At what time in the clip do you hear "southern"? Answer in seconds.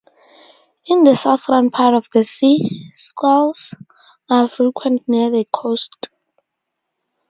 1.15-1.69